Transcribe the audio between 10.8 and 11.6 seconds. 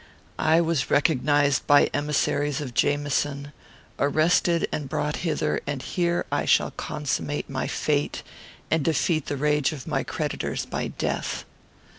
death.